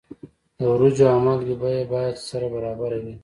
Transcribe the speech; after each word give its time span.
د 0.57 0.59
وریجو 0.71 1.05
او 1.13 1.19
مالګې 1.25 1.55
بیه 1.61 1.83
باید 1.93 2.15
سره 2.29 2.45
برابره 2.53 2.97
وي. 3.03 3.15